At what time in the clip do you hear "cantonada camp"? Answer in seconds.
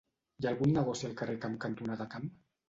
1.67-2.29